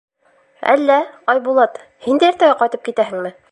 [0.75, 0.95] —Әллә,
[1.35, 3.37] Айбулат, һин дә иртәгә ҡайтып китәһеңме?